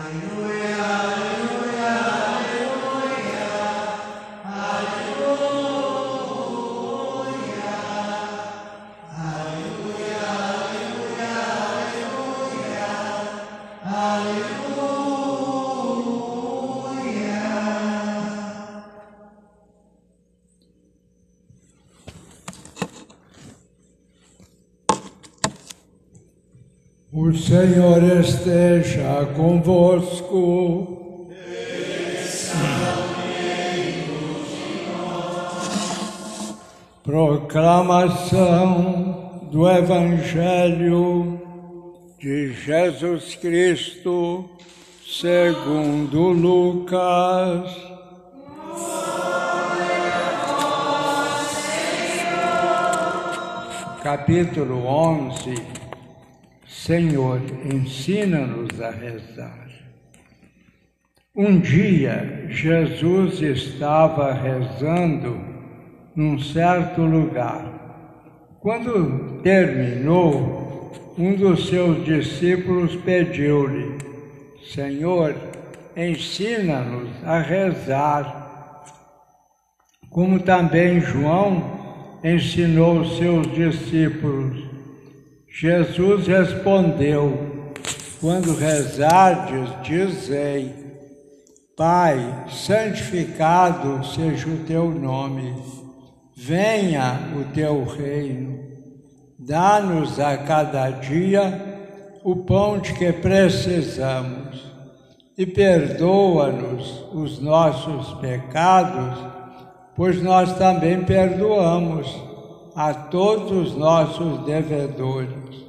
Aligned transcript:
O 0.00 0.63
Senhor 27.54 28.02
esteja 28.18 29.24
convosco. 29.36 30.98
Proclamação 37.04 38.40
do 39.52 39.70
Evangelho 39.70 41.40
de 42.18 42.52
Jesus 42.54 43.36
Cristo 43.36 44.50
segundo 45.06 46.30
Lucas. 46.30 47.70
Capítulo 54.02 54.84
11 54.86 55.83
Senhor, 56.84 57.40
ensina-nos 57.64 58.78
a 58.78 58.90
rezar. 58.90 59.68
Um 61.34 61.58
dia, 61.58 62.44
Jesus 62.50 63.40
estava 63.40 64.34
rezando 64.34 65.40
num 66.14 66.38
certo 66.38 67.00
lugar. 67.00 68.58
Quando 68.60 69.40
terminou, 69.42 70.92
um 71.16 71.34
dos 71.34 71.68
seus 71.68 72.04
discípulos 72.04 72.94
pediu-lhe: 72.96 73.96
Senhor, 74.74 75.34
ensina-nos 75.96 77.08
a 77.24 77.38
rezar, 77.38 78.84
como 80.10 80.38
também 80.38 81.00
João 81.00 82.20
ensinou 82.22 83.06
seus 83.06 83.50
discípulos. 83.54 84.63
Jesus 85.56 86.26
respondeu: 86.26 87.72
Quando 88.20 88.56
rezardes, 88.56 89.70
dizei: 89.84 90.74
Pai, 91.76 92.18
santificado 92.48 94.04
seja 94.04 94.48
o 94.48 94.64
teu 94.66 94.90
nome, 94.90 95.54
venha 96.36 97.20
o 97.38 97.44
teu 97.54 97.84
reino. 97.84 98.64
Dá-nos 99.38 100.18
a 100.18 100.36
cada 100.38 100.90
dia 100.90 101.62
o 102.24 102.34
pão 102.34 102.80
de 102.80 102.92
que 102.94 103.12
precisamos 103.12 104.60
e 105.38 105.46
perdoa-nos 105.46 107.04
os 107.12 107.38
nossos 107.38 108.12
pecados, 108.14 109.20
pois 109.94 110.20
nós 110.20 110.52
também 110.58 111.04
perdoamos 111.04 112.23
a 112.74 112.92
todos 112.92 113.50
os 113.52 113.76
nossos 113.76 114.44
devedores 114.44 115.64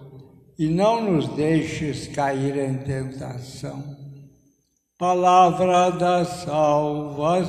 e 0.57 0.67
não 0.67 1.01
nos 1.01 1.27
deixes 1.29 2.07
cair 2.07 2.57
em 2.57 2.77
tentação. 2.77 3.83
Palavra 4.97 5.91
da 5.91 6.23
salvação. 6.25 7.45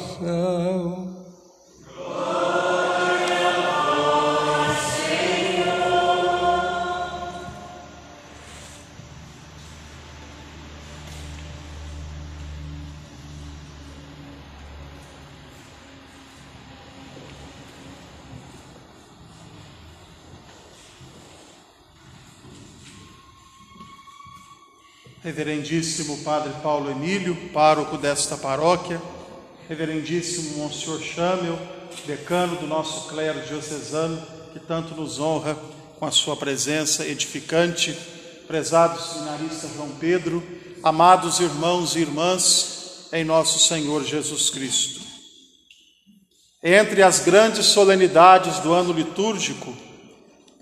Reverendíssimo 25.26 26.19
Padre 26.19 26.53
Paulo 26.62 26.88
Emílio, 26.88 27.34
pároco 27.53 27.98
desta 27.98 28.37
paróquia, 28.37 29.03
Reverendíssimo 29.69 30.59
Monsenhor 30.59 31.00
Chamel, 31.03 31.59
decano 32.06 32.54
do 32.54 32.66
nosso 32.69 33.09
clero 33.09 33.41
diocesano, 33.41 34.22
que 34.53 34.60
tanto 34.60 34.94
nos 34.94 35.19
honra 35.19 35.59
com 35.98 36.06
a 36.06 36.12
sua 36.12 36.37
presença 36.37 37.04
edificante, 37.04 37.92
prezado 38.47 39.03
seminarista 39.03 39.69
João 39.75 39.88
Pedro, 39.98 40.41
amados 40.81 41.41
irmãos 41.41 41.97
e 41.97 42.03
irmãs 42.03 43.08
em 43.12 43.25
nosso 43.25 43.58
Senhor 43.58 44.04
Jesus 44.04 44.48
Cristo. 44.48 45.00
Entre 46.62 47.03
as 47.03 47.19
grandes 47.19 47.66
solenidades 47.66 48.60
do 48.60 48.72
ano 48.72 48.93
litúrgico, 48.93 49.76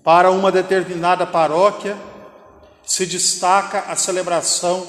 para 0.02 0.30
uma 0.30 0.50
determinada 0.50 1.26
paróquia, 1.26 1.94
se 2.84 3.06
destaca 3.06 3.84
a 3.88 3.96
celebração 3.96 4.86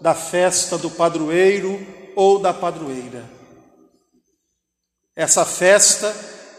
da 0.00 0.14
festa 0.14 0.78
do 0.78 0.90
padroeiro 0.90 1.84
ou 2.14 2.38
da 2.38 2.52
padroeira. 2.52 3.24
Essa 5.16 5.44
festa 5.44 6.14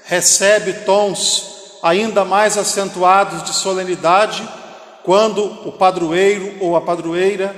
recebe 0.05 0.73
tons 0.85 1.77
ainda 1.81 2.25
mais 2.25 2.57
acentuados 2.57 3.43
de 3.43 3.53
solenidade 3.53 4.47
quando 5.03 5.67
o 5.67 5.71
padroeiro 5.71 6.57
ou 6.59 6.75
a 6.75 6.81
padroeira 6.81 7.55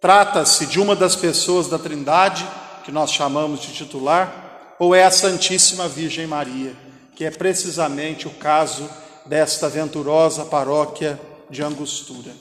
trata-se 0.00 0.66
de 0.66 0.78
uma 0.78 0.94
das 0.94 1.16
pessoas 1.16 1.68
da 1.68 1.78
Trindade, 1.78 2.46
que 2.84 2.92
nós 2.92 3.10
chamamos 3.12 3.60
de 3.60 3.72
titular, 3.72 4.76
ou 4.78 4.94
é 4.94 5.04
a 5.04 5.10
Santíssima 5.10 5.88
Virgem 5.88 6.26
Maria, 6.26 6.74
que 7.16 7.24
é 7.24 7.30
precisamente 7.30 8.28
o 8.28 8.30
caso 8.30 8.88
desta 9.26 9.68
venturosa 9.68 10.44
paróquia 10.44 11.18
de 11.50 11.62
Angostura. 11.62 12.32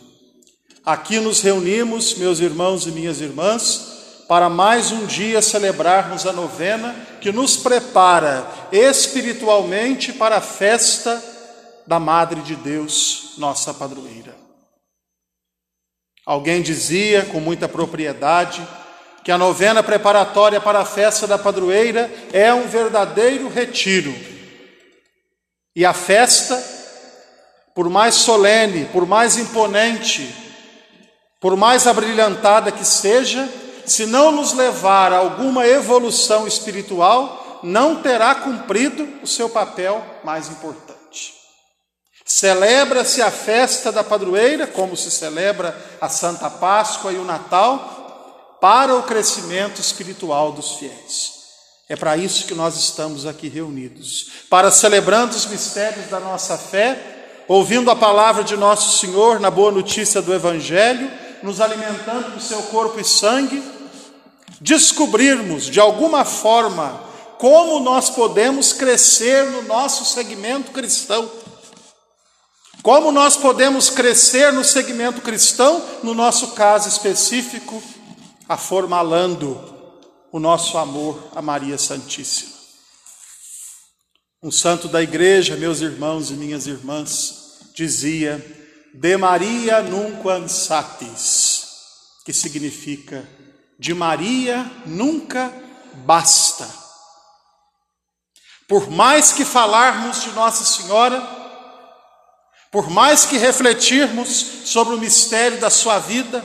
Aqui 0.85 1.19
nos 1.19 1.41
reunimos, 1.41 2.15
meus 2.15 2.39
irmãos 2.39 2.87
e 2.87 2.91
minhas 2.91 3.19
irmãs, 3.19 4.25
para 4.27 4.49
mais 4.49 4.91
um 4.91 5.05
dia 5.05 5.41
celebrarmos 5.41 6.25
a 6.25 6.33
novena 6.33 6.95
que 7.21 7.31
nos 7.31 7.57
prepara 7.57 8.45
espiritualmente 8.71 10.13
para 10.13 10.37
a 10.37 10.41
festa 10.41 11.21
da 11.85 11.99
Madre 11.99 12.41
de 12.41 12.55
Deus, 12.55 13.33
nossa 13.37 13.73
padroeira. 13.73 14.35
Alguém 16.25 16.61
dizia 16.61 17.25
com 17.25 17.39
muita 17.39 17.69
propriedade 17.69 18.67
que 19.23 19.31
a 19.31 19.37
novena 19.37 19.81
preparatória 19.81 20.59
para 20.59 20.79
a 20.79 20.85
festa 20.85 21.25
da 21.25 21.37
padroeira 21.37 22.11
é 22.33 22.53
um 22.53 22.67
verdadeiro 22.67 23.47
retiro. 23.47 24.13
E 25.73 25.85
a 25.85 25.93
festa 25.93 26.76
por 27.77 27.91
mais 27.91 28.15
solene, 28.15 28.85
por 28.85 29.05
mais 29.05 29.37
imponente, 29.37 30.35
por 31.39 31.55
mais 31.55 31.85
abrilhantada 31.85 32.71
que 32.71 32.83
seja, 32.83 33.47
se 33.85 34.07
não 34.07 34.31
nos 34.31 34.53
levar 34.53 35.13
a 35.13 35.17
alguma 35.17 35.67
evolução 35.67 36.47
espiritual, 36.47 37.59
não 37.61 38.01
terá 38.01 38.33
cumprido 38.33 39.07
o 39.21 39.27
seu 39.27 39.47
papel 39.47 40.03
mais 40.23 40.49
importante. 40.49 41.35
Celebra-se 42.25 43.21
a 43.21 43.29
festa 43.29 43.91
da 43.91 44.03
padroeira, 44.03 44.65
como 44.65 44.97
se 44.97 45.11
celebra 45.11 45.79
a 46.01 46.09
Santa 46.09 46.49
Páscoa 46.49 47.13
e 47.13 47.17
o 47.17 47.23
Natal, 47.23 48.57
para 48.59 48.95
o 48.95 49.03
crescimento 49.03 49.79
espiritual 49.79 50.51
dos 50.51 50.77
fiéis. 50.77 51.33
É 51.87 51.95
para 51.95 52.17
isso 52.17 52.47
que 52.47 52.55
nós 52.55 52.75
estamos 52.75 53.27
aqui 53.27 53.47
reunidos, 53.47 54.31
para 54.49 54.71
celebrando 54.71 55.35
os 55.35 55.45
mistérios 55.45 56.07
da 56.07 56.19
nossa 56.19 56.57
fé 56.57 57.16
ouvindo 57.47 57.89
a 57.89 57.95
palavra 57.95 58.43
de 58.43 58.57
nosso 58.57 58.97
Senhor 58.97 59.39
na 59.39 59.49
boa 59.49 59.71
notícia 59.71 60.21
do 60.21 60.33
Evangelho, 60.33 61.09
nos 61.41 61.61
alimentando 61.61 62.31
do 62.31 62.41
seu 62.41 62.61
corpo 62.63 62.99
e 62.99 63.03
sangue, 63.03 63.63
descobrirmos 64.59 65.65
de 65.65 65.79
alguma 65.79 66.25
forma 66.25 67.01
como 67.37 67.79
nós 67.79 68.09
podemos 68.09 68.73
crescer 68.73 69.45
no 69.51 69.61
nosso 69.63 70.03
segmento 70.05 70.71
cristão. 70.71 71.29
Como 72.81 73.11
nós 73.11 73.35
podemos 73.37 73.89
crescer 73.89 74.51
no 74.51 74.63
segmento 74.63 75.21
cristão, 75.21 75.81
no 76.03 76.13
nosso 76.13 76.49
caso 76.49 76.87
específico, 76.87 77.81
aformalando 78.47 79.59
o 80.31 80.39
nosso 80.39 80.77
amor 80.77 81.21
a 81.35 81.41
Maria 81.41 81.77
Santíssima. 81.77 82.56
Um 84.41 84.51
santo 84.51 84.87
da 84.87 85.01
igreja, 85.01 85.55
meus 85.55 85.81
irmãos 85.81 86.29
e 86.29 86.33
minhas 86.33 86.67
irmãs, 86.67 87.59
dizia: 87.73 88.39
De 88.93 89.17
Maria 89.17 89.81
nunquam 89.81 90.47
satis. 90.47 91.65
que 92.23 92.31
significa 92.31 93.27
de 93.79 93.93
Maria 93.93 94.69
nunca 94.85 95.51
basta. 96.05 96.67
Por 98.67 98.91
mais 98.91 99.31
que 99.31 99.45
falarmos 99.45 100.21
de 100.23 100.31
Nossa 100.31 100.65
Senhora, 100.65 101.25
por 102.71 102.89
mais 102.89 103.25
que 103.25 103.37
refletirmos 103.37 104.29
sobre 104.65 104.93
o 104.93 104.99
mistério 104.99 105.59
da 105.59 105.69
sua 105.69 105.99
vida, 105.99 106.43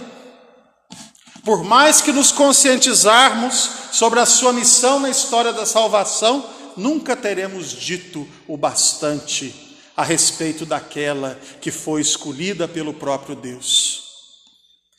por 1.44 1.64
mais 1.64 2.00
que 2.00 2.12
nos 2.12 2.30
conscientizarmos 2.30 3.70
sobre 3.92 4.20
a 4.20 4.26
sua 4.26 4.52
missão 4.52 5.00
na 5.00 5.10
história 5.10 5.52
da 5.52 5.66
salvação, 5.66 6.61
nunca 6.76 7.16
teremos 7.16 7.70
dito 7.70 8.28
o 8.46 8.56
bastante 8.56 9.76
a 9.96 10.02
respeito 10.02 10.64
daquela 10.64 11.38
que 11.60 11.70
foi 11.70 12.00
escolhida 12.00 12.66
pelo 12.66 12.94
próprio 12.94 13.36
Deus, 13.36 14.02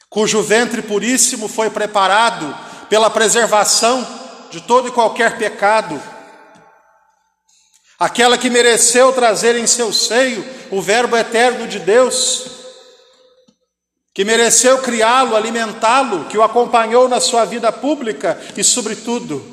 cujo 0.10 0.42
ventre 0.44 0.81
puríssimo 0.81 1.48
foi 1.48 1.70
preparado 1.70 2.56
pela 2.90 3.10
preservação 3.10 4.06
de 4.52 4.62
todo 4.62 4.88
e 4.88 4.92
qualquer 4.92 5.38
pecado, 5.38 6.00
aquela 8.00 8.38
que 8.38 8.50
mereceu 8.50 9.12
trazer 9.12 9.56
em 9.56 9.66
seu 9.66 9.92
seio 9.92 10.46
o 10.70 10.81
Verbo 10.81 11.18
eterno 11.18 11.68
de 11.68 11.80
Deus, 11.80 12.46
que 14.14 14.24
mereceu 14.24 14.78
criá-lo, 14.80 15.36
alimentá-lo, 15.36 16.25
que 16.25 16.38
o 16.38 16.44
acompanhou 16.44 17.10
na 17.10 17.20
sua 17.20 17.46
vida 17.46 17.72
pública 17.72 18.40
e, 18.56 18.64
sobretudo, 18.64 19.52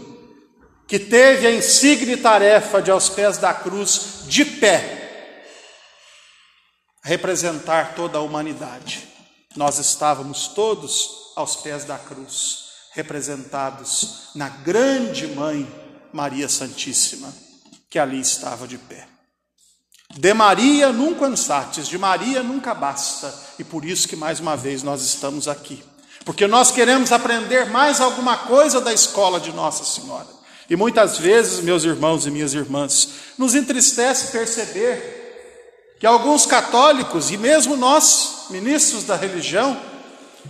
que 0.91 0.99
teve 0.99 1.47
a 1.47 1.53
insigne 1.53 2.17
tarefa 2.17 2.83
de, 2.83 2.91
aos 2.91 3.09
pés 3.09 3.39
da 3.39 3.55
cruz, 3.55 4.25
de 4.27 4.45
pé, 4.45 5.45
representar 7.05 7.95
toda 7.95 8.19
a 8.19 8.21
humanidade. 8.21 9.09
Nós 9.55 9.79
estávamos 9.79 10.49
todos 10.49 11.33
aos 11.37 11.55
pés 11.55 11.85
da 11.85 11.97
cruz, 11.97 12.71
representados 12.93 14.31
na 14.35 14.49
grande 14.49 15.29
mãe 15.29 15.65
Maria 16.13 16.49
Santíssima, 16.49 17.33
que 17.89 17.97
ali 17.97 18.19
estava 18.19 18.67
de 18.67 18.77
pé. 18.77 19.07
De 20.13 20.35
Maria 20.35 20.91
nunca 20.91 21.27
ansates, 21.27 21.87
de 21.87 21.99
Maria 21.99 22.43
nunca 22.43 22.75
basta, 22.75 23.33
e 23.61 23.63
por 23.63 23.85
isso 23.85 24.09
que 24.09 24.17
mais 24.17 24.41
uma 24.41 24.57
vez 24.57 24.83
nós 24.83 25.03
estamos 25.03 25.47
aqui, 25.47 25.85
porque 26.25 26.49
nós 26.49 26.73
queremos 26.73 27.13
aprender 27.13 27.67
mais 27.71 28.01
alguma 28.01 28.39
coisa 28.39 28.81
da 28.81 28.93
escola 28.93 29.39
de 29.39 29.53
Nossa 29.53 29.85
Senhora. 29.85 30.40
E 30.71 30.77
muitas 30.77 31.19
vezes, 31.19 31.59
meus 31.65 31.83
irmãos 31.83 32.27
e 32.27 32.31
minhas 32.31 32.55
irmãs, 32.55 33.09
nos 33.37 33.57
entristece 33.57 34.31
perceber 34.31 35.97
que 35.99 36.07
alguns 36.07 36.47
católicos, 36.47 37.33
e 37.33 37.37
mesmo 37.37 37.77
nós, 37.77 38.47
ministros 38.51 39.03
da 39.03 39.17
religião, 39.17 39.77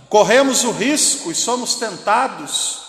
corremos 0.07 0.63
o 0.63 0.69
risco 0.69 1.31
e 1.31 1.35
somos 1.35 1.73
tentados 1.73 2.81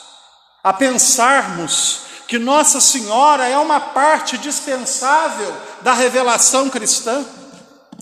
a 0.63 0.75
pensarmos 0.75 2.03
que 2.29 2.39
Nossa 2.39 2.83
Senhora 2.83 3.49
é 3.49 3.57
uma 3.57 3.81
parte 3.81 4.37
dispensável 4.37 5.53
da 5.81 5.95
revelação 5.95 6.69
cristã. 6.69 7.25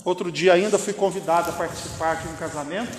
Outro 0.03 0.29
dia 0.29 0.53
ainda 0.53 0.77
fui 0.77 0.93
convidado 0.93 1.51
a 1.51 1.53
participar 1.53 2.15
de 2.15 2.27
um 2.27 2.35
casamento 2.35 2.97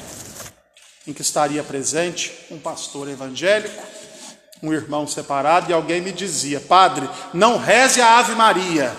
em 1.07 1.13
que 1.13 1.21
estaria 1.21 1.63
presente 1.63 2.33
um 2.51 2.59
pastor 2.59 3.09
evangélico 3.09 3.83
um 4.63 4.73
irmão 4.73 5.07
separado 5.07 5.71
e 5.71 5.75
alguém 5.75 6.01
me 6.01 6.13
dizia: 6.13 6.61
Padre, 6.61 7.09
não 7.35 7.59
reze 7.59 8.01
a 8.01 8.19
Ave 8.19 8.35
Maria, 8.35 8.95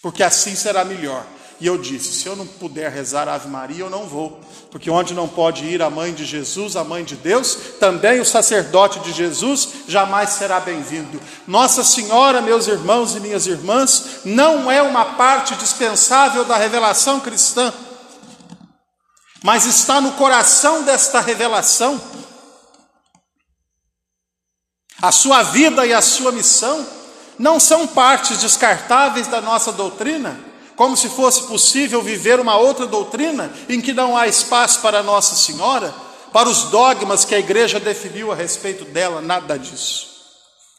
porque 0.00 0.22
assim 0.22 0.54
será 0.54 0.84
melhor. 0.84 1.26
E 1.58 1.66
eu 1.66 1.76
disse: 1.78 2.12
se 2.12 2.26
eu 2.26 2.36
não 2.36 2.46
puder 2.46 2.90
rezar 2.92 3.28
a 3.28 3.34
Ave 3.34 3.48
Maria, 3.48 3.80
eu 3.80 3.90
não 3.90 4.06
vou, 4.06 4.40
porque 4.70 4.90
onde 4.90 5.14
não 5.14 5.26
pode 5.26 5.64
ir 5.64 5.82
a 5.82 5.90
mãe 5.90 6.12
de 6.12 6.24
Jesus, 6.24 6.76
a 6.76 6.84
mãe 6.84 7.02
de 7.02 7.16
Deus, 7.16 7.56
também 7.80 8.20
o 8.20 8.24
sacerdote 8.24 9.00
de 9.00 9.12
Jesus 9.12 9.68
jamais 9.88 10.30
será 10.30 10.60
bem-vindo. 10.60 11.20
Nossa 11.46 11.82
Senhora, 11.82 12.40
meus 12.40 12.68
irmãos 12.68 13.16
e 13.16 13.20
minhas 13.20 13.46
irmãs, 13.46 14.20
não 14.24 14.70
é 14.70 14.82
uma 14.82 15.16
parte 15.16 15.56
dispensável 15.56 16.44
da 16.44 16.56
revelação 16.56 17.18
cristã, 17.20 17.72
mas 19.42 19.64
está 19.64 20.00
no 20.00 20.12
coração 20.12 20.82
desta 20.82 21.20
revelação 21.20 22.00
a 25.00 25.12
sua 25.12 25.42
vida 25.42 25.86
e 25.86 25.92
a 25.92 26.00
sua 26.00 26.32
missão 26.32 26.86
não 27.38 27.60
são 27.60 27.86
partes 27.86 28.38
descartáveis 28.38 29.26
da 29.26 29.40
nossa 29.40 29.72
doutrina, 29.72 30.40
como 30.74 30.96
se 30.96 31.08
fosse 31.08 31.42
possível 31.42 32.02
viver 32.02 32.40
uma 32.40 32.56
outra 32.56 32.86
doutrina 32.86 33.52
em 33.68 33.80
que 33.80 33.92
não 33.92 34.16
há 34.16 34.26
espaço 34.26 34.80
para 34.80 35.02
Nossa 35.02 35.34
Senhora, 35.34 35.94
para 36.32 36.48
os 36.48 36.64
dogmas 36.64 37.24
que 37.24 37.34
a 37.34 37.38
igreja 37.38 37.78
definiu 37.78 38.32
a 38.32 38.34
respeito 38.34 38.84
dela, 38.86 39.20
nada 39.20 39.58
disso. 39.58 40.16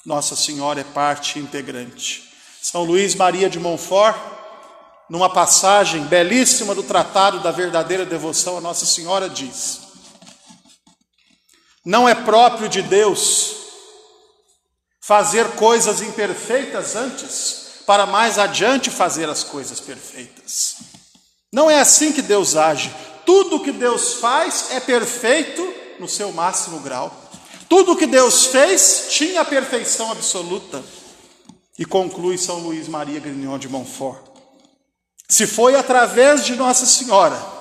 Nossa 0.06 0.36
Senhora 0.36 0.81
é 0.81 0.84
parte 0.84 1.40
integrante. 1.40 2.24
São 2.62 2.84
Luís 2.84 3.16
Maria 3.16 3.50
de 3.50 3.60
Montfort, 3.60 4.16
numa 5.10 5.30
passagem 5.30 6.04
belíssima 6.04 6.75
do 6.75 6.84
Tratado 6.84 7.40
da 7.40 7.52
Verdadeira 7.52 8.06
Devoção 8.06 8.58
a 8.58 8.62
Nossa 8.62 8.86
Senhora, 8.86 9.30
diz: 9.30 9.80
Não 11.86 12.08
é 12.08 12.16
próprio 12.16 12.68
de 12.68 12.81
Deus 12.81 13.67
fazer 15.07 15.51
coisas 15.51 16.01
imperfeitas 16.01 16.94
antes, 16.94 17.83
para 17.86 18.06
mais 18.06 18.38
adiante 18.38 18.89
fazer 18.89 19.30
as 19.30 19.42
coisas 19.42 19.80
perfeitas. 19.80 20.80
Não 21.50 21.71
é 21.71 21.80
assim 21.80 22.12
que 22.12 22.21
Deus 22.21 22.57
age. 22.57 22.94
Tudo 23.25 23.62
que 23.62 23.71
Deus 23.71 24.15
faz 24.15 24.65
é 24.71 24.81
perfeito 24.81 25.74
no 25.98 26.09
seu 26.09 26.33
máximo 26.33 26.81
grau. 26.81 27.09
Tudo 27.69 27.95
que 27.95 28.06
Deus 28.06 28.48
fez 28.48 29.06
tinha 29.12 29.39
a 29.39 29.45
perfeição 29.45 30.12
absoluta. 30.12 30.83
E 31.80 31.86
conclui 31.86 32.38
São 32.38 32.60
Luís 32.60 32.89
Maria 32.89 33.21
Grignon 33.21 33.57
de 33.57 33.69
Montfort. 33.69 34.19
Se 35.30 35.48
foi 35.48 35.75
através 35.75 36.45
de 36.45 36.53
Nossa 36.57 36.86
Senhora 36.86 37.56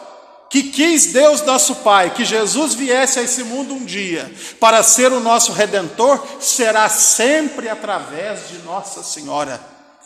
que 0.51 0.65
quis 0.65 1.13
Deus 1.13 1.43
nosso 1.43 1.77
Pai 1.77 2.15
que 2.15 2.25
Jesus 2.25 2.75
viesse 2.75 3.19
a 3.19 3.23
esse 3.23 3.43
mundo 3.43 3.75
um 3.75 3.85
dia 3.85 4.31
para 4.61 4.83
ser 4.83 5.13
o 5.13 5.21
nosso 5.21 5.53
redentor, 5.53 6.25
será 6.41 6.89
sempre 6.89 7.69
através 7.69 8.49
de 8.49 8.59
Nossa 8.59 9.03
Senhora 9.03 9.61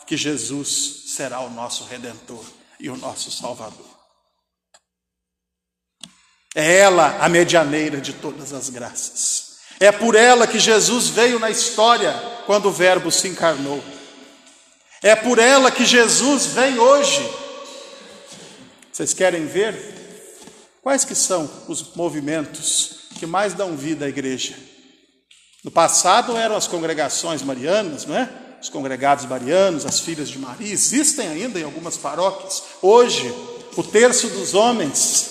que 0.07 0.17
Jesus 0.17 1.05
será 1.15 1.39
o 1.39 1.51
nosso 1.51 1.85
redentor 1.85 2.45
e 2.81 2.91
o 2.91 2.97
nosso 2.97 3.31
salvador. 3.31 3.87
É 6.53 6.79
ela 6.79 7.19
a 7.21 7.29
medianeira 7.29 8.01
de 8.01 8.15
todas 8.15 8.53
as 8.53 8.69
graças. 8.71 9.59
É 9.79 9.93
por 9.93 10.17
ela 10.17 10.49
que 10.49 10.59
Jesus 10.59 11.09
veio 11.09 11.39
na 11.39 11.49
história 11.49 12.13
quando 12.45 12.67
o 12.67 12.73
Verbo 12.73 13.13
se 13.13 13.29
encarnou. 13.29 13.81
É 15.01 15.15
por 15.15 15.39
ela 15.39 15.71
que 15.71 15.85
Jesus 15.85 16.47
vem 16.47 16.77
hoje. 16.79 17.23
Vocês 18.91 19.15
querem 19.15 19.47
ver 19.47 20.00
Quais 20.83 21.05
que 21.05 21.15
são 21.15 21.49
os 21.69 21.95
movimentos 21.95 23.09
que 23.19 23.27
mais 23.27 23.53
dão 23.53 23.77
vida 23.77 24.07
à 24.07 24.09
igreja? 24.09 24.57
No 25.63 25.71
passado 25.71 26.37
eram 26.37 26.57
as 26.57 26.67
congregações 26.67 27.43
marianas, 27.43 28.07
não 28.07 28.17
é? 28.17 28.29
Os 28.63 28.69
congregados 28.69 29.27
marianos, 29.27 29.85
as 29.85 30.01
filhas 30.01 30.29
de 30.29 30.39
Maria, 30.39 30.73
existem 30.73 31.29
ainda 31.29 31.59
em 31.59 31.65
algumas 31.65 31.97
paróquias. 31.97 32.63
Hoje, 32.81 33.33
o 33.77 33.83
terço 33.83 34.29
dos 34.29 34.55
homens, 34.55 35.31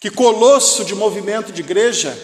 que 0.00 0.10
colosso 0.10 0.84
de 0.84 0.94
movimento 0.94 1.52
de 1.52 1.60
igreja, 1.60 2.16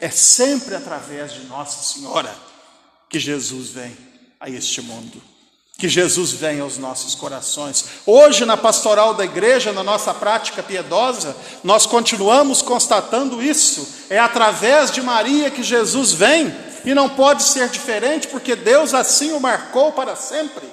é 0.00 0.10
sempre 0.10 0.74
através 0.74 1.32
de 1.32 1.44
Nossa 1.46 1.82
Senhora 1.94 2.34
que 3.08 3.20
Jesus 3.20 3.70
vem 3.70 3.96
a 4.40 4.50
este 4.50 4.80
mundo 4.80 5.31
que 5.82 5.88
Jesus 5.88 6.30
venha 6.30 6.62
aos 6.62 6.78
nossos 6.78 7.12
corações. 7.16 7.84
Hoje, 8.06 8.44
na 8.44 8.56
pastoral 8.56 9.14
da 9.14 9.24
igreja, 9.24 9.72
na 9.72 9.82
nossa 9.82 10.14
prática 10.14 10.62
piedosa, 10.62 11.36
nós 11.64 11.86
continuamos 11.86 12.62
constatando 12.62 13.42
isso. 13.42 14.06
É 14.08 14.16
através 14.16 14.92
de 14.92 15.02
Maria 15.02 15.50
que 15.50 15.60
Jesus 15.60 16.12
vem, 16.12 16.54
e 16.84 16.94
não 16.94 17.08
pode 17.08 17.42
ser 17.42 17.68
diferente, 17.68 18.28
porque 18.28 18.54
Deus 18.54 18.94
assim 18.94 19.32
o 19.32 19.40
marcou 19.40 19.90
para 19.90 20.14
sempre. 20.14 20.68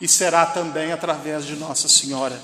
E 0.00 0.08
será 0.08 0.44
também 0.44 0.90
através 0.90 1.44
de 1.44 1.54
Nossa 1.54 1.86
Senhora 1.86 2.36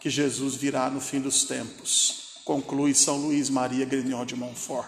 que 0.00 0.08
Jesus 0.08 0.54
virá 0.54 0.88
no 0.88 1.00
fim 1.00 1.18
dos 1.18 1.42
tempos, 1.42 2.38
conclui 2.44 2.94
São 2.94 3.16
Luís 3.16 3.50
Maria 3.50 3.84
Grignon 3.84 4.24
de 4.24 4.36
Montfort. 4.36 4.86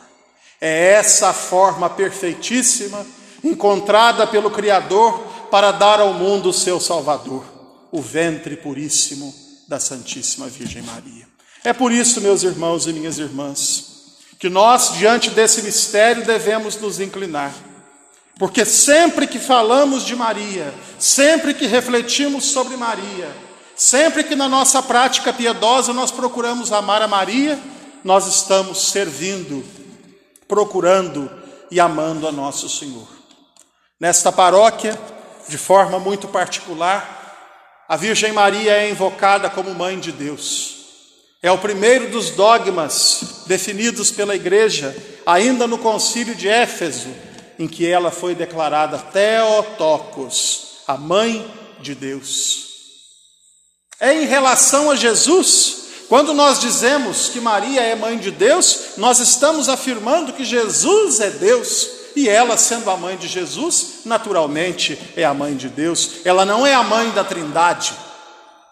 É 0.61 0.93
essa 0.93 1.31
a 1.31 1.35
forma 1.35 1.91
perfeitíssima 1.91 3.05
encontrada 3.43 4.27
pelo 4.27 4.51
Criador 4.51 5.19
para 5.51 5.73
dar 5.73 6.01
ao 6.01 6.13
mundo 6.15 6.51
o 6.51 6.53
seu 6.53 6.79
Salvador, 6.79 7.45
o 7.91 8.01
ventre 8.01 8.57
puríssimo 8.57 9.35
da 9.67 9.81
Santíssima 9.81 10.47
Virgem 10.47 10.83
Maria. 10.83 11.29
É 11.65 11.73
por 11.73 11.93
isso, 11.93 12.21
meus 12.21 12.43
irmãos 12.43 12.87
e 12.87 12.93
minhas 12.93 13.19
irmãs, 13.19 14.17
que 14.39 14.49
nós, 14.49 14.95
diante 14.95 15.31
desse 15.31 15.63
mistério, 15.63 16.25
devemos 16.25 16.77
nos 16.77 17.01
inclinar. 17.01 17.53
Porque 18.39 18.65
sempre 18.65 19.27
que 19.27 19.39
falamos 19.39 20.05
de 20.05 20.17
Maria, 20.17 20.73
sempre 20.99 21.53
que 21.53 21.67
refletimos 21.67 22.45
sobre 22.47 22.77
Maria, 22.77 23.29
Sempre 23.81 24.23
que 24.25 24.37
na 24.37 24.47
nossa 24.47 24.83
prática 24.83 25.33
piedosa 25.33 25.95
nós 25.95 26.11
procuramos 26.11 26.71
amar 26.71 27.01
a 27.01 27.09
Maria, 27.09 27.59
nós 28.05 28.27
estamos 28.27 28.91
servindo, 28.91 29.65
procurando 30.47 31.31
e 31.71 31.81
amando 31.81 32.29
a 32.29 32.31
nosso 32.31 32.69
Senhor. 32.69 33.09
Nesta 34.01 34.33
paróquia, 34.33 34.99
de 35.47 35.59
forma 35.59 35.99
muito 35.99 36.27
particular, 36.27 37.85
a 37.87 37.99
Virgem 37.99 38.33
Maria 38.33 38.73
é 38.73 38.89
invocada 38.89 39.51
como 39.51 39.75
Mãe 39.75 40.01
de 40.01 40.11
Deus. 40.11 40.77
É 41.43 41.53
o 41.53 41.59
primeiro 41.59 42.09
dos 42.09 42.31
dogmas 42.31 43.45
definidos 43.47 44.11
pela 44.11 44.35
Igreja, 44.35 44.97
ainda 45.27 45.67
no 45.67 45.77
Concílio 45.77 46.35
de 46.35 46.49
Éfeso, 46.49 47.09
em 47.59 47.69
que 47.69 47.87
ela 47.87 48.11
foi 48.11 48.35
declarada 48.35 48.97
Theotokos, 48.97 50.79
a 50.87 50.97
Mãe 50.97 51.47
de 51.81 51.95
Deus. 51.95 52.71
É 54.01 54.15
em 54.15 54.25
relação 54.25 54.91
a 54.91 54.97
Jesus, 54.97 56.07
quando 56.09 56.33
nós 56.33 56.59
dizemos 56.59 57.29
que 57.29 57.39
Maria 57.39 57.83
é 57.83 57.95
mãe 57.95 58.17
de 58.17 58.31
Deus, 58.31 58.93
nós 58.97 59.21
estamos 59.21 59.69
afirmando 59.69 60.33
que 60.33 60.43
Jesus 60.43 61.21
é 61.21 61.29
Deus. 61.29 62.00
E 62.15 62.29
ela, 62.29 62.57
sendo 62.57 62.91
a 62.91 62.97
mãe 62.97 63.17
de 63.17 63.29
Jesus, 63.29 64.01
naturalmente 64.05 64.99
é 65.17 65.25
a 65.25 65.35
mãe 65.35 65.57
de 65.57 65.69
Deus. 65.69 66.21
Ela 66.25 66.45
não 66.45 66.67
é 66.67 66.75
a 66.75 66.83
mãe 66.83 67.11
da 67.11 67.23
Trindade, 67.23 67.93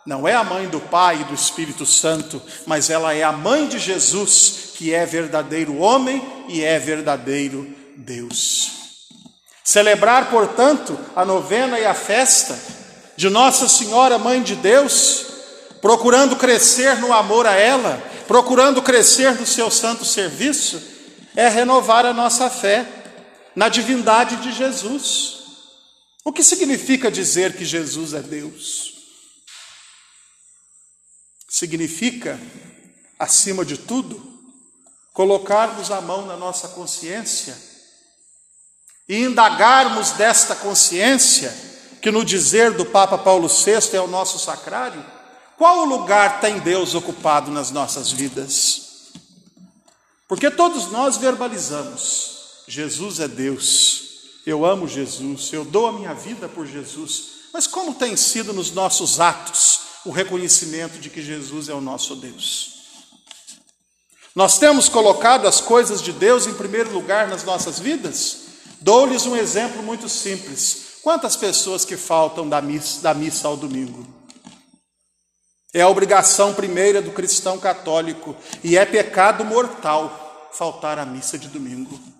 não 0.05 0.27
é 0.27 0.35
a 0.35 0.43
mãe 0.43 0.67
do 0.69 0.81
Pai 0.81 1.21
e 1.21 1.25
do 1.25 1.35
Espírito 1.35 1.85
Santo, 1.85 2.41
mas 2.67 2.91
ela 2.91 3.15
é 3.15 3.23
a 3.23 3.33
mãe 3.33 3.69
de 3.69 3.79
Jesus, 3.79 4.73
que 4.75 4.95
é 4.95 5.05
verdadeiro 5.05 5.79
homem 5.79 6.23
e 6.49 6.65
é 6.65 6.79
verdadeiro 6.79 7.75
Deus. 7.97 8.71
Celebrar, 9.63 10.31
portanto, 10.31 10.99
a 11.15 11.25
novena 11.25 11.79
e 11.79 11.85
a 11.85 11.93
festa 11.93 12.59
de 13.17 13.29
Nossa 13.29 13.69
Senhora, 13.69 14.17
Mãe 14.17 14.43
de 14.43 14.55
Deus, 14.55 15.27
procurando 15.83 16.37
crescer 16.37 16.97
no 17.01 17.13
amor 17.13 17.47
a 17.47 17.55
ela, 17.55 18.03
procurando 18.27 18.81
crescer 18.81 19.35
no 19.35 19.45
seu 19.45 19.71
santo 19.71 20.05
serviço, 20.05 20.81
é 21.37 21.49
renovar 21.49 22.07
a 22.07 22.15
nossa 22.15 22.49
fé 22.49 22.87
na 23.59 23.69
divindade 23.69 24.37
de 24.37 24.53
Jesus. 24.53 25.39
O 26.25 26.33
que 26.33 26.45
significa 26.45 27.11
dizer 27.11 27.57
que 27.57 27.65
Jesus 27.65 28.15
é 28.15 28.23
Deus? 28.23 28.95
Significa, 31.49 32.41
acima 33.19 33.65
de 33.65 33.77
tudo, 33.77 34.23
colocarmos 35.13 35.91
a 35.91 36.01
mão 36.01 36.25
na 36.25 36.37
nossa 36.37 36.69
consciência 36.69 37.59
e 39.09 39.25
indagarmos 39.25 40.13
desta 40.13 40.55
consciência 40.55 41.53
que 42.01 42.13
no 42.13 42.25
dizer 42.25 42.75
do 42.75 42.87
Papa 42.87 43.19
Paulo 43.19 43.49
VI 43.49 43.97
é 43.97 44.01
o 44.01 44.07
nosso 44.07 44.39
sacrário, 44.39 45.05
qual 45.57 45.85
lugar 45.85 46.41
tem 46.41 46.61
Deus 46.61 46.95
ocupado 46.95 47.51
nas 47.51 47.73
nossas 47.73 48.13
vidas? 48.13 49.11
Porque 50.29 50.49
todos 50.49 50.93
nós 50.93 51.17
verbalizamos: 51.17 52.38
Jesus 52.69 53.19
é 53.19 53.27
Deus, 53.27 54.03
eu 54.45 54.67
amo 54.67 54.87
Jesus, 54.87 55.51
eu 55.55 55.65
dou 55.65 55.87
a 55.87 55.93
minha 55.93 56.13
vida 56.13 56.47
por 56.47 56.67
Jesus. 56.67 57.39
Mas 57.51 57.67
como 57.67 57.95
tem 57.95 58.15
sido 58.15 58.53
nos 58.53 58.71
nossos 58.73 59.19
atos 59.19 59.81
o 60.05 60.11
reconhecimento 60.11 60.99
de 60.99 61.09
que 61.09 61.23
Jesus 61.23 61.71
é 61.71 61.75
o 61.75 61.81
nosso 61.81 62.15
Deus? 62.15 62.75
Nós 64.35 64.59
temos 64.59 64.87
colocado 64.87 65.49
as 65.49 65.63
coisas 65.63 66.03
de 66.03 66.13
Deus 66.13 66.47
em 66.47 66.53
primeiro 66.53 66.93
lugar 66.93 67.27
nas 67.27 67.43
nossas 67.43 67.79
vidas? 67.79 68.41
Dou-lhes 68.83 69.25
um 69.25 69.35
exemplo 69.35 69.83
muito 69.83 70.07
simples. 70.07 70.99
Quantas 71.03 71.37
pessoas 71.37 71.87
que 71.87 71.97
faltam 71.97 72.47
da 72.47 72.61
missa, 72.61 73.01
da 73.01 73.15
missa 73.15 73.49
ao 73.49 73.57
domingo? 73.57 74.07
É 75.73 75.81
a 75.81 75.89
obrigação 75.89 76.53
primeira 76.53 77.01
do 77.01 77.13
cristão 77.13 77.59
católico 77.59 78.37
e 78.63 78.77
é 78.77 78.85
pecado 78.85 79.43
mortal 79.43 80.51
faltar 80.53 80.99
à 80.99 81.07
missa 81.07 81.39
de 81.39 81.49
domingo. 81.49 82.18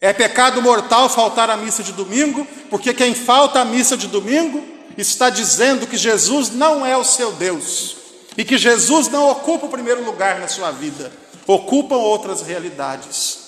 É 0.00 0.14
pecado 0.14 0.62
mortal 0.62 1.10
faltar 1.10 1.50
à 1.50 1.56
missa 1.58 1.82
de 1.82 1.92
domingo, 1.92 2.46
porque 2.70 2.94
quem 2.94 3.14
falta 3.14 3.60
à 3.60 3.64
missa 3.66 3.98
de 3.98 4.06
domingo 4.06 4.64
está 4.96 5.28
dizendo 5.28 5.86
que 5.86 5.96
Jesus 5.96 6.50
não 6.50 6.86
é 6.86 6.96
o 6.96 7.04
seu 7.04 7.32
Deus 7.32 7.96
e 8.34 8.42
que 8.42 8.56
Jesus 8.56 9.08
não 9.08 9.28
ocupa 9.28 9.66
o 9.66 9.70
primeiro 9.70 10.02
lugar 10.02 10.40
na 10.40 10.48
sua 10.48 10.70
vida, 10.70 11.12
ocupam 11.46 11.96
outras 11.96 12.40
realidades. 12.40 13.38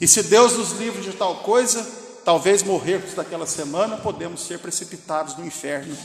E 0.00 0.06
se 0.06 0.22
Deus 0.22 0.52
nos 0.52 0.72
livre 0.72 1.02
de 1.02 1.12
tal 1.12 1.36
coisa, 1.36 1.84
talvez 2.24 2.62
morrermos 2.62 3.14
daquela 3.14 3.46
semana, 3.46 3.96
podemos 3.96 4.42
ser 4.42 4.60
precipitados 4.60 5.36
no 5.36 5.44
inferno 5.44 5.96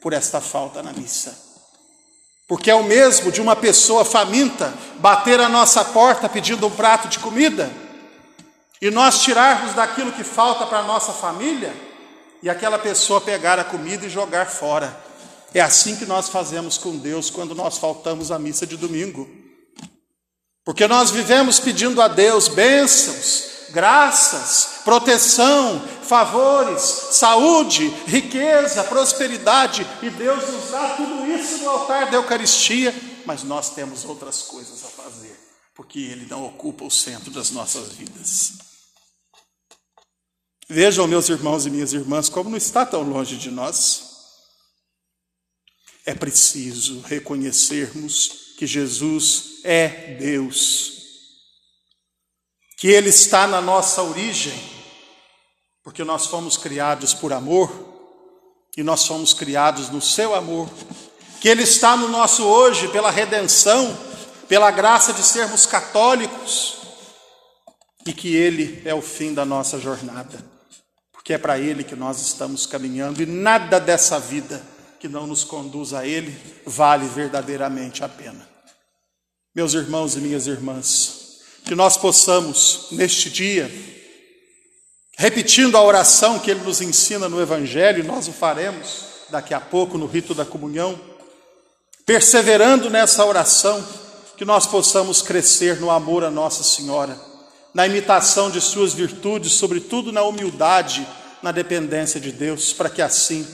por 0.00 0.12
esta 0.12 0.40
falta 0.40 0.80
na 0.80 0.92
missa. 0.92 1.36
Porque 2.46 2.70
é 2.70 2.74
o 2.74 2.84
mesmo 2.84 3.32
de 3.32 3.40
uma 3.40 3.56
pessoa 3.56 4.04
faminta 4.04 4.72
bater 4.98 5.40
a 5.40 5.48
nossa 5.48 5.84
porta 5.84 6.28
pedindo 6.28 6.68
um 6.68 6.70
prato 6.70 7.08
de 7.08 7.18
comida 7.18 7.68
e 8.80 8.90
nós 8.90 9.22
tirarmos 9.22 9.74
daquilo 9.74 10.12
que 10.12 10.24
falta 10.24 10.66
para 10.66 10.78
a 10.78 10.84
nossa 10.84 11.12
família 11.12 11.74
e 12.42 12.48
aquela 12.48 12.78
pessoa 12.78 13.20
pegar 13.20 13.58
a 13.58 13.64
comida 13.64 14.06
e 14.06 14.10
jogar 14.10 14.46
fora. 14.46 14.98
É 15.52 15.60
assim 15.60 15.96
que 15.96 16.06
nós 16.06 16.28
fazemos 16.28 16.78
com 16.78 16.96
Deus 16.96 17.28
quando 17.28 17.54
nós 17.54 17.76
faltamos 17.76 18.30
à 18.30 18.38
missa 18.38 18.66
de 18.66 18.76
domingo. 18.76 19.28
Porque 20.64 20.86
nós 20.86 21.10
vivemos 21.10 21.58
pedindo 21.58 22.00
a 22.00 22.08
Deus 22.08 22.48
bênçãos, 22.48 23.50
graças, 23.70 24.82
proteção, 24.84 25.82
favores, 26.02 26.80
saúde, 27.12 27.88
riqueza, 28.06 28.84
prosperidade, 28.84 29.86
e 30.02 30.10
Deus 30.10 30.48
nos 30.48 30.70
dá 30.70 30.90
tudo 30.96 31.26
isso 31.26 31.58
no 31.58 31.70
altar 31.70 32.10
da 32.10 32.16
Eucaristia, 32.16 32.94
mas 33.26 33.42
nós 33.42 33.70
temos 33.70 34.04
outras 34.04 34.42
coisas 34.42 34.84
a 34.84 34.88
fazer, 34.88 35.38
porque 35.74 35.98
Ele 35.98 36.26
não 36.26 36.46
ocupa 36.46 36.84
o 36.84 36.90
centro 36.90 37.30
das 37.30 37.50
nossas 37.50 37.88
vidas. 37.92 38.59
Vejam, 40.70 41.06
meus 41.06 41.28
irmãos 41.28 41.66
e 41.66 41.70
minhas 41.70 41.92
irmãs, 41.92 42.28
como 42.28 42.48
não 42.48 42.56
está 42.56 42.86
tão 42.86 43.02
longe 43.02 43.36
de 43.36 43.50
nós. 43.50 44.04
É 46.06 46.14
preciso 46.14 47.00
reconhecermos 47.00 48.54
que 48.56 48.66
Jesus 48.66 49.60
é 49.64 50.14
Deus 50.14 51.00
que 52.80 52.88
Ele 52.88 53.10
está 53.10 53.46
na 53.46 53.60
nossa 53.60 54.02
origem, 54.02 54.58
porque 55.84 56.02
nós 56.02 56.24
fomos 56.24 56.56
criados 56.56 57.12
por 57.12 57.30
amor 57.30 57.70
e 58.74 58.82
nós 58.82 59.06
fomos 59.06 59.34
criados 59.34 59.90
no 59.90 60.00
Seu 60.00 60.34
amor, 60.34 60.66
que 61.42 61.48
Ele 61.50 61.62
está 61.62 61.94
no 61.94 62.08
nosso 62.08 62.42
hoje 62.42 62.88
pela 62.88 63.10
redenção, 63.10 63.94
pela 64.48 64.70
graça 64.70 65.12
de 65.12 65.22
sermos 65.22 65.66
católicos 65.66 66.78
e 68.06 68.14
que 68.14 68.34
Ele 68.34 68.80
é 68.86 68.94
o 68.94 69.02
fim 69.02 69.34
da 69.34 69.44
nossa 69.44 69.78
jornada, 69.78 70.42
porque 71.20 71.34
é 71.34 71.38
para 71.38 71.58
Ele 71.58 71.84
que 71.84 71.94
nós 71.94 72.18
estamos 72.22 72.64
caminhando 72.64 73.22
e 73.22 73.26
nada 73.26 73.78
dessa 73.78 74.18
vida 74.18 74.62
que 74.98 75.06
não 75.06 75.26
nos 75.26 75.44
conduz 75.44 75.92
a 75.92 76.06
Ele 76.06 76.34
vale 76.64 77.06
verdadeiramente 77.06 78.02
a 78.02 78.08
pena. 78.08 78.48
Meus 79.54 79.74
irmãos 79.74 80.16
e 80.16 80.18
minhas 80.18 80.46
irmãs, 80.46 81.40
que 81.66 81.74
nós 81.74 81.98
possamos, 81.98 82.88
neste 82.92 83.28
dia, 83.28 83.70
repetindo 85.18 85.76
a 85.76 85.82
oração 85.82 86.38
que 86.38 86.50
ele 86.50 86.60
nos 86.60 86.80
ensina 86.80 87.28
no 87.28 87.40
Evangelho, 87.40 88.02
nós 88.02 88.26
o 88.26 88.32
faremos 88.32 89.04
daqui 89.28 89.52
a 89.52 89.60
pouco 89.60 89.98
no 89.98 90.06
rito 90.06 90.34
da 90.34 90.46
comunhão, 90.46 90.98
perseverando 92.06 92.88
nessa 92.88 93.26
oração, 93.26 93.86
que 94.38 94.44
nós 94.46 94.66
possamos 94.66 95.20
crescer 95.20 95.80
no 95.80 95.90
amor 95.90 96.24
a 96.24 96.30
Nossa 96.30 96.62
Senhora, 96.62 97.29
na 97.72 97.86
imitação 97.86 98.50
de 98.50 98.60
Suas 98.60 98.94
virtudes, 98.94 99.52
sobretudo 99.52 100.12
na 100.12 100.22
humildade, 100.22 101.06
na 101.42 101.52
dependência 101.52 102.20
de 102.20 102.32
Deus, 102.32 102.72
para 102.72 102.90
que 102.90 103.02
assim 103.02 103.46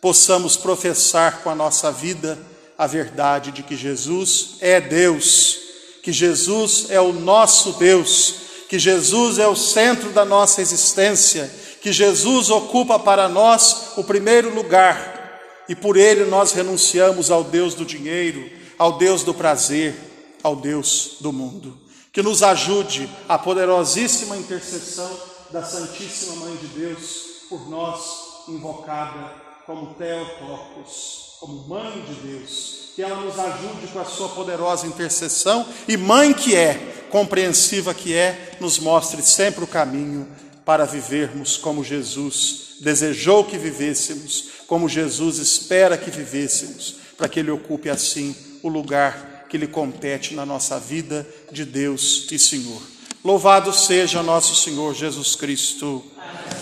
possamos 0.00 0.56
professar 0.56 1.42
com 1.42 1.50
a 1.50 1.54
nossa 1.54 1.90
vida 1.90 2.38
a 2.76 2.86
verdade 2.86 3.50
de 3.52 3.62
que 3.62 3.76
Jesus 3.76 4.56
é 4.60 4.80
Deus 4.80 5.64
que 6.04 6.12
Jesus 6.12 6.90
é 6.90 7.00
o 7.00 7.14
nosso 7.14 7.72
Deus, 7.72 8.34
que 8.68 8.78
Jesus 8.78 9.38
é 9.38 9.48
o 9.48 9.56
centro 9.56 10.10
da 10.10 10.22
nossa 10.22 10.60
existência, 10.60 11.50
que 11.80 11.90
Jesus 11.90 12.50
ocupa 12.50 12.98
para 12.98 13.26
nós 13.26 13.92
o 13.96 14.04
primeiro 14.04 14.54
lugar 14.54 15.40
e 15.66 15.74
por 15.74 15.96
ele 15.96 16.26
nós 16.26 16.52
renunciamos 16.52 17.30
ao 17.30 17.42
Deus 17.42 17.72
do 17.72 17.86
dinheiro, 17.86 18.50
ao 18.76 18.98
Deus 18.98 19.22
do 19.22 19.32
prazer, 19.32 19.94
ao 20.42 20.54
Deus 20.54 21.16
do 21.20 21.32
mundo. 21.32 21.83
Que 22.14 22.22
nos 22.22 22.44
ajude 22.44 23.10
a 23.28 23.36
poderosíssima 23.36 24.36
intercessão 24.36 25.10
da 25.50 25.64
Santíssima 25.64 26.36
Mãe 26.36 26.56
de 26.58 26.68
Deus 26.68 27.24
por 27.50 27.68
nós, 27.68 28.44
invocada 28.48 29.32
como 29.66 29.94
Teotocos, 29.94 31.34
como 31.40 31.68
Mãe 31.68 32.04
de 32.08 32.14
Deus. 32.14 32.92
Que 32.94 33.02
ela 33.02 33.20
nos 33.20 33.36
ajude 33.36 33.88
com 33.92 33.98
a 33.98 34.04
sua 34.04 34.28
poderosa 34.28 34.86
intercessão 34.86 35.66
e 35.88 35.96
mãe 35.96 36.32
que 36.32 36.54
é, 36.54 37.08
compreensiva 37.10 37.92
que 37.92 38.14
é, 38.14 38.56
nos 38.60 38.78
mostre 38.78 39.20
sempre 39.20 39.64
o 39.64 39.66
caminho 39.66 40.28
para 40.64 40.84
vivermos 40.84 41.56
como 41.56 41.82
Jesus 41.82 42.76
desejou 42.80 43.42
que 43.42 43.58
vivêssemos, 43.58 44.50
como 44.68 44.88
Jesus 44.88 45.38
espera 45.38 45.98
que 45.98 46.12
vivêssemos, 46.12 46.94
para 47.18 47.28
que 47.28 47.40
ele 47.40 47.50
ocupe 47.50 47.90
assim 47.90 48.36
o 48.62 48.68
lugar 48.68 49.33
que 49.48 49.58
lhe 49.58 49.66
compete 49.66 50.34
na 50.34 50.44
nossa 50.44 50.78
vida 50.78 51.26
de 51.50 51.64
Deus 51.64 52.26
e 52.30 52.38
Senhor. 52.38 52.82
Louvado 53.24 53.72
seja 53.72 54.22
nosso 54.22 54.54
Senhor 54.54 54.94
Jesus 54.94 55.34
Cristo. 55.34 56.04
Amém. 56.16 56.53